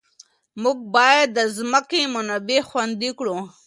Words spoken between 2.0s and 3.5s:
منابع خوندي کړو.